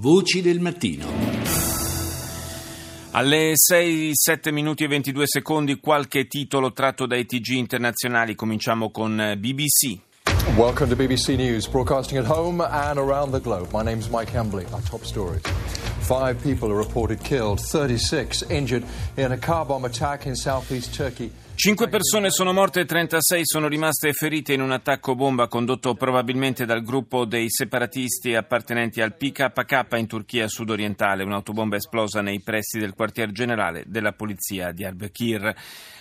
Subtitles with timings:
[0.00, 1.06] Voci del mattino.
[3.10, 8.36] Alle 6, 7 minuti e 22 secondi qualche titolo tratto dai TG internazionali.
[8.36, 9.98] Cominciamo con eh, BBC.
[10.56, 13.72] Welcome to BBC News, broadcasting at home and around the globe.
[13.72, 14.64] My name is Mike Hembley.
[14.70, 15.42] Our top stories.
[16.02, 18.84] Five people are reported killed, 36 injured
[19.16, 21.32] in a car bomb attack in southeast Turkey.
[21.60, 26.64] Cinque persone sono morte e 36 sono rimaste ferite in un attacco bomba condotto probabilmente
[26.64, 31.24] dal gruppo dei separatisti appartenenti al PKK in Turchia sudorientale.
[31.24, 35.52] Un'autobomba esplosa nei pressi del quartier generale della polizia di Diyarbakir.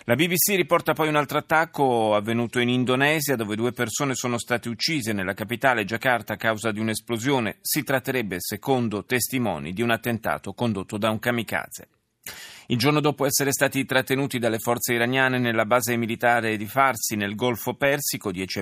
[0.03, 4.69] La BBC riporta poi un altro attacco avvenuto in Indonesia dove due persone sono state
[4.69, 7.57] uccise nella capitale Jakarta a causa di un'esplosione.
[7.61, 11.87] Si tratterebbe, secondo testimoni, di un attentato condotto da un kamikaze.
[12.69, 17.33] Il giorno dopo essere stati trattenuti dalle forze iraniane nella base militare di Farsi nel
[17.33, 18.61] Golfo Persico, dieci,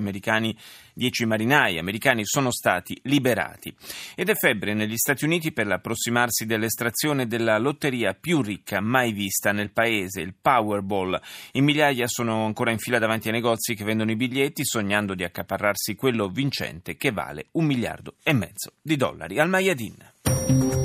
[0.94, 3.76] dieci marinai americani sono stati liberati.
[4.14, 9.52] Ed è febbre negli Stati Uniti per l'approssimarsi dell'estrazione della lotteria più ricca mai vista
[9.52, 11.20] nel paese, il Powerball.
[11.54, 15.24] In migliaia sono ancora in fila davanti ai negozi che vendono i biglietti, sognando di
[15.24, 19.40] accaparrarsi quello vincente che vale un miliardo e mezzo di dollari.
[19.40, 20.85] Al Mayadin.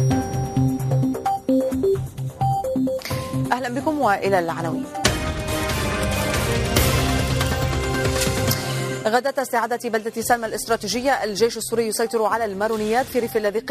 [3.53, 4.85] أهلا بكم وإلى العناوين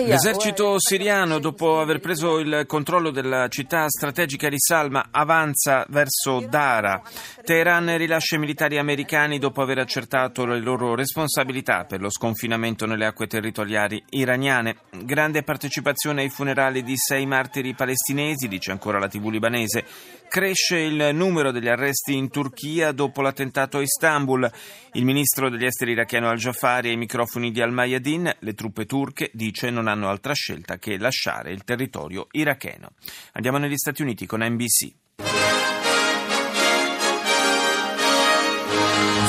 [0.08, 7.00] L'esercito siriano, dopo aver preso il controllo della città strategica di Salma, avanza verso Dara.
[7.46, 13.06] Teheran rilascia i militari americani dopo aver accertato le loro responsabilità per lo sconfinamento nelle
[13.06, 14.78] acque territoriali iraniane.
[15.04, 19.86] Grande partecipazione ai funerali di sei martiri palestinesi, dice ancora la TV libanese.
[20.30, 24.50] Cresce il numero degli arresti in Turchia dopo l'attentato a Istanbul.
[24.94, 29.88] Il ministro degli esteri iracheno al-Jafari ai microfoni di Al-Mayadin, le truppe turche, dice, non
[29.88, 32.92] hanno altra scelta che lasciare il territorio iracheno.
[33.34, 34.94] Andiamo negli Stati Uniti con NBC.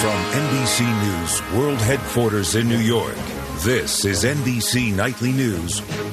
[0.01, 3.17] From NBC News World Headquarters in New York,
[3.65, 6.10] this is NBC Nightly News.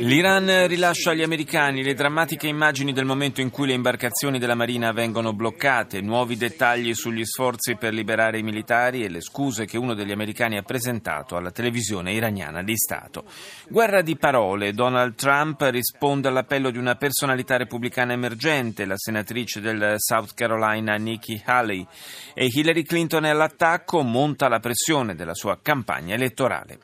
[0.00, 4.92] L'Iran rilascia agli americani le drammatiche immagini del momento in cui le imbarcazioni della Marina
[4.92, 9.94] vengono bloccate, nuovi dettagli sugli sforzi per liberare i militari e le scuse che uno
[9.94, 13.24] degli americani ha presentato alla televisione iraniana di Stato.
[13.66, 14.74] Guerra di parole.
[14.74, 21.40] Donald Trump risponde all'appello di una personalità repubblicana emergente, la senatrice del South Carolina Nikki
[21.42, 21.86] Haley,
[22.34, 26.78] e Hillary Clinton è all'attacco, monta la pressione della sua campagna campagna elettorale.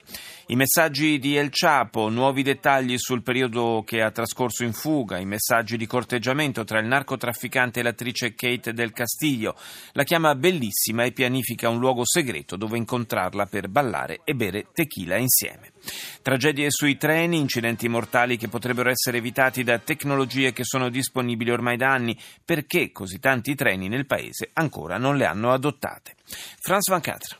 [0.47, 5.25] I messaggi di El Chapo, nuovi dettagli sul periodo che ha trascorso in fuga, i
[5.25, 9.57] messaggi di corteggiamento tra il narcotrafficante e l'attrice Kate del Castillo.
[9.93, 15.17] La chiama bellissima e pianifica un luogo segreto dove incontrarla per ballare e bere tequila
[15.17, 15.71] insieme.
[16.21, 21.77] Tragedie sui treni, incidenti mortali che potrebbero essere evitati da tecnologie che sono disponibili ormai
[21.77, 22.19] da anni.
[22.45, 26.17] Perché così tanti treni nel paese ancora non le hanno adottate?
[26.59, 27.39] Franz Van Catra.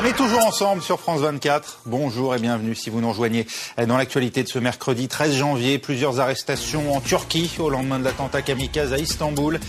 [0.00, 1.80] On est toujours ensemble sur France 24.
[1.86, 3.46] Bonjour et bienvenue si vous nous rejoignez
[3.86, 5.78] dans l'actualité de ce mercredi 13 janvier.
[5.78, 9.60] Plusieurs arrestations en Turquie au lendemain de l'attentat kamikaze à Istanbul.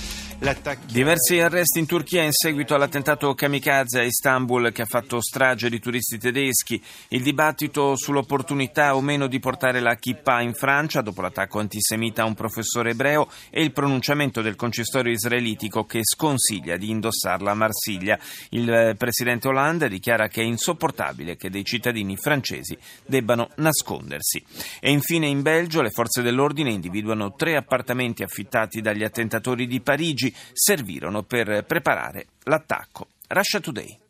[0.92, 5.80] Diversi arresti in Turchia in seguito all'attentato kamikaze a Istanbul che ha fatto strage di
[5.80, 11.60] turisti tedeschi, il dibattito sull'opportunità o meno di portare la kippah in Francia dopo l'attacco
[11.60, 17.52] antisemita a un professore ebreo e il pronunciamento del consistorio israelitico che sconsiglia di indossarla
[17.52, 18.20] a Marsiglia.
[18.50, 24.44] Il presidente Hollande dichiara che è insopportabile che dei cittadini francesi debbano nascondersi.
[24.82, 30.32] E infine in Belgio le forze dell'ordine individuano tre appartamenti affittati dagli attentatori di Parigi
[30.54, 33.08] servirono per preparare l'attacco.
[33.28, 34.03] Russia Today.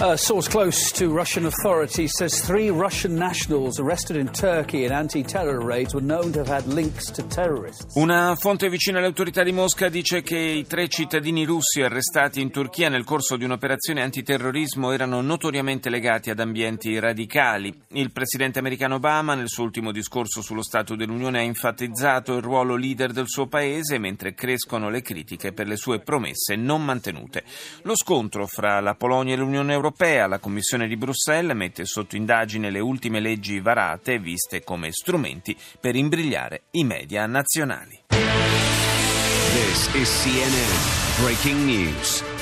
[0.00, 5.60] A source close to Russian authorities says three Russian nationals arrested in Turkey in anti-terror
[5.60, 7.96] raids were known to have had links to terrorists.
[7.96, 12.52] Una fonte vicina alle autorità di Mosca dice che i tre cittadini russi arrestati in
[12.52, 17.76] Turchia nel corso di un'operazione antiterrorismo erano notoriamente legati ad ambienti radicali.
[17.94, 22.76] Il presidente americano Obama nel suo ultimo discorso sullo Stato dell'Unione ha enfatizzato il ruolo
[22.76, 27.42] leader del suo paese mentre crescono le critiche per le sue promesse non mantenute.
[27.82, 32.14] Lo scontro fra la Polonia e l'Unione Europea europea, la Commissione di Bruxelles mette sotto
[32.14, 38.04] indagine le ultime leggi varate viste come strumenti per imbrigliare i media nazionali.
[38.08, 42.37] This is CNN Breaking News.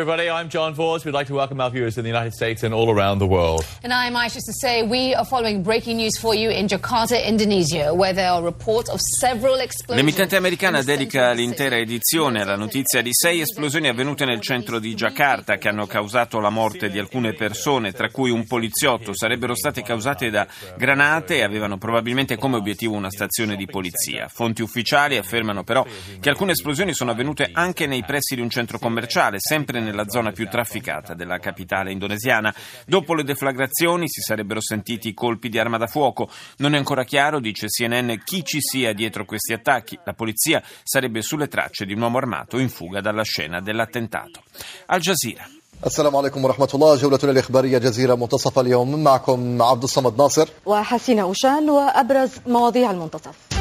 [0.00, 0.30] Everybody.
[0.30, 1.04] I'm John Force.
[1.04, 3.66] We'd like to welcome our viewers in the United States and all around the world.
[3.82, 7.92] And I'm Aisha to say we are following breaking news for you in Jakarta, Indonesia,
[7.92, 9.98] where there are reports of several explosions.
[9.98, 15.58] L'emittente americana dedica l'intera edizione alla notizia di sei esplosioni avvenute nel centro di Jakarta
[15.58, 19.14] che hanno causato la morte di alcune persone, tra cui un poliziotto.
[19.14, 20.46] Sarebbero state causate da
[20.78, 24.28] granate e avevano probabilmente come obiettivo una stazione di polizia.
[24.28, 25.84] Fonti ufficiali affermano però
[26.18, 30.31] che alcune esplosioni sono avvenute anche nei pressi di un centro commerciale, sempre nella zona
[30.31, 32.53] più trafficata della capitale indonesiana.
[32.85, 36.29] Dopo le deflagrazioni si sarebbero sentiti colpi di arma da fuoco.
[36.57, 39.99] Non è ancora chiaro, dice CNN, chi ci sia dietro questi attacchi.
[40.03, 44.43] La polizia sarebbe sulle tracce di un uomo armato in fuga dalla scena dell'attentato.
[44.87, 45.47] Al Jazeera.
[45.85, 51.69] السلام عليكم ورحمة الله جولتنا الإخبارية جزيرة منتصف اليوم معكم عبد الصمد ناصر وحسين أوشان
[51.69, 53.58] وأبرز مواضيع المنتصف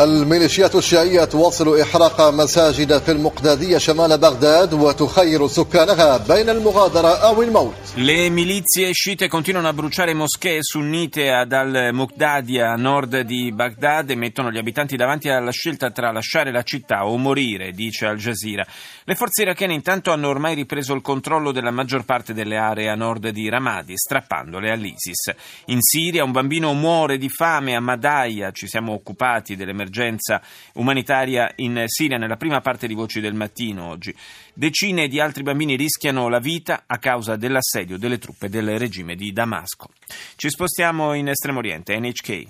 [0.00, 7.74] الميليشيات الشيعية تواصل إحراق مساجد في المقدادية شمال بغداد وتخير سكانها بين المغادرة أو الموت
[7.96, 14.14] Le milizie sciite continuano a bruciare moschee sunnite ad al-Muqdadia a nord di Baghdad e
[14.14, 18.64] mettono gli abitanti davanti alla scelta tra lasciare la città o morire, dice Al Jazeera.
[19.02, 22.94] Le forze irachene intanto hanno ormai ripreso il controllo della maggior parte delle aree a
[22.94, 25.34] nord di Ramadi, strappandole all'ISIS.
[25.66, 30.41] In Siria un bambino muore di fame a Madaya, ci siamo occupati dell'emergenza
[30.73, 34.15] umanitaria in Siria nella prima parte di Voci del Mattino oggi.
[34.53, 39.31] Decine di altri bambini rischiano la vita a causa dell'assedio delle truppe del regime di
[39.31, 39.89] Damasco.
[40.35, 42.45] Ci spostiamo in Estremo Oriente, NHK.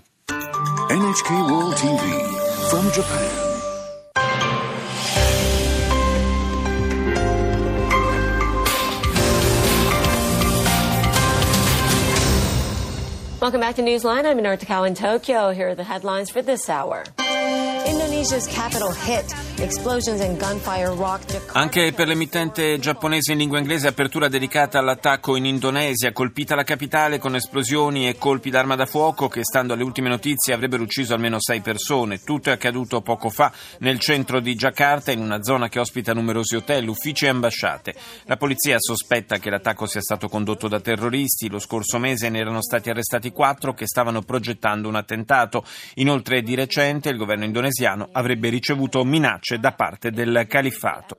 [0.89, 3.51] NHK World TV from Japan.
[13.43, 14.25] Welcome back to Newsline.
[14.25, 15.49] I'm Inarta Cow in Tokyo.
[15.49, 17.03] Here are the headlines for this hour.
[17.89, 18.02] In
[21.53, 27.17] Anche per l'emittente giapponese in lingua inglese apertura dedicata all'attacco in Indonesia, colpita la capitale
[27.17, 31.37] con esplosioni e colpi d'arma da fuoco che, stando alle ultime notizie, avrebbero ucciso almeno
[31.39, 32.19] sei persone.
[32.19, 36.55] Tutto è accaduto poco fa nel centro di Jakarta, in una zona che ospita numerosi
[36.55, 37.95] hotel, uffici e ambasciate.
[38.25, 41.49] La polizia sospetta che l'attacco sia stato condotto da terroristi.
[41.49, 45.65] Lo scorso mese ne erano stati arrestati quattro che stavano progettando un attentato.
[45.95, 51.17] Inoltre, di recente, il governo indonesiano avrebbe ricevuto minacce da parte del califfato.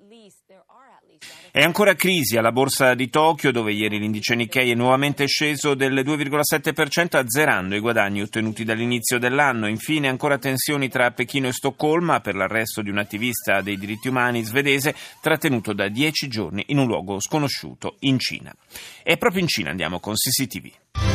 [1.54, 6.02] È ancora crisi alla borsa di Tokyo, dove ieri l'indice Nikkei è nuovamente sceso del
[6.04, 9.68] 2,7%, azzerando i guadagni ottenuti dall'inizio dell'anno.
[9.68, 14.42] Infine, ancora tensioni tra Pechino e Stoccolma per l'arresto di un attivista dei diritti umani
[14.42, 18.52] svedese trattenuto da dieci giorni in un luogo sconosciuto in Cina.
[19.04, 21.13] E proprio in Cina andiamo con CCTV.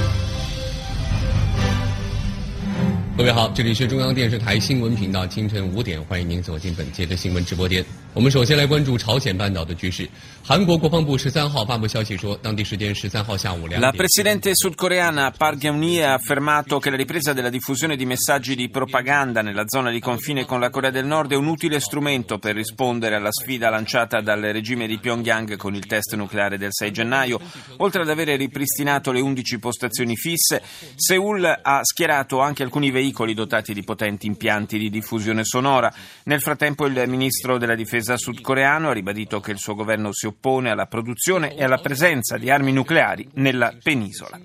[3.18, 7.84] 各位好，这里是中央电视台新闻频道，清晨五点，欢迎您走进本节的新闻直播间。
[8.15, 10.09] 我们首先来关注朝鲜半岛的局势。
[10.47, 13.97] 韩国国防部十三号发布消息说，当地时间十三号下午两 La 点。
[13.97, 19.43] presidente sudcoreana Park Geun-hye ha affermato che la ripresa della diffusione di messaggi di propaganda
[19.43, 23.17] nella zona di confine con la Corea del Nord è un utile strumento per rispondere
[23.17, 27.41] alla sfida lanciata dal regime di Pyongyang con il test nucleare del 6 gennaio.
[27.79, 30.63] Oltre ad avere ripristinato le 11 postazioni fisse,
[30.95, 35.93] Seoul ha schierato anche alcuni veicoli dotati di potenti impianti di diffusione sonora.
[36.25, 40.70] Nel frattempo il ministro della difesa sudcoreano ha ribadito che il suo governo si oppone
[40.70, 44.40] alla produzione e alla presenza di armi nucleari nella penisola.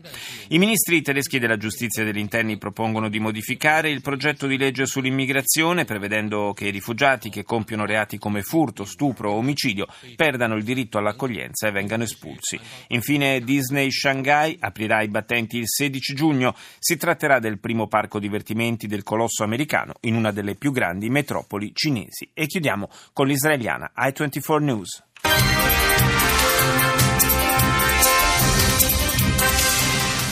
[0.49, 4.87] I ministri tedeschi della giustizia e degli interni propongono di modificare il progetto di legge
[4.87, 9.87] sull'immigrazione prevedendo che i rifugiati che compiono reati come furto, stupro o omicidio
[10.17, 12.59] perdano il diritto all'accoglienza e vengano espulsi.
[12.89, 16.55] Infine Disney Shanghai aprirà i battenti il 16 giugno.
[16.79, 21.73] Si tratterà del primo parco divertimenti del colosso americano in una delle più grandi metropoli
[21.75, 22.31] cinesi.
[22.33, 25.03] E chiudiamo con l'israeliana i24 News.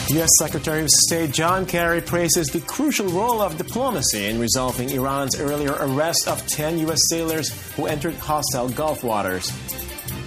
[0.09, 0.29] U.S.
[0.37, 5.75] Secretary of State John Kerry praises the crucial role of diplomacy in resolving Iran's earlier
[5.79, 6.99] arrest of 10 U.S.
[7.09, 9.51] sailors who entered hostile Gulf waters.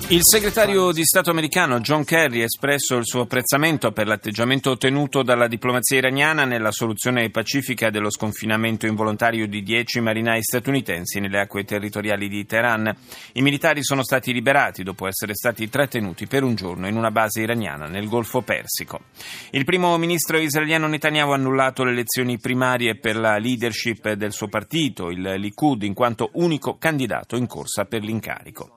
[0.08, 5.24] Il segretario di Stato americano John Kerry ha espresso il suo apprezzamento per l'atteggiamento ottenuto
[5.24, 11.64] dalla diplomazia iraniana nella soluzione pacifica dello sconfinamento involontario di dieci marinai statunitensi nelle acque
[11.64, 12.96] territoriali di Teheran.
[13.32, 17.40] I militari sono stati liberati dopo essere stati trattenuti per un giorno in una base
[17.40, 19.06] iraniana nel Golfo Persico.
[19.50, 24.46] Il primo ministro israeliano Netanyahu ha annullato le elezioni primarie per la leadership del suo
[24.46, 28.75] partito, il Likud, in quanto unico candidato in corsa per l'incarico.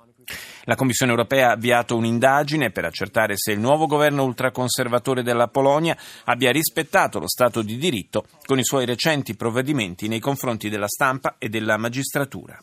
[0.64, 5.98] La Commissione europea ha avviato un'indagine per accertare se il nuovo governo ultraconservatore della Polonia
[6.26, 11.36] abbia rispettato lo Stato di diritto con i suoi recenti provvedimenti nei confronti della stampa
[11.38, 12.60] e della magistratura.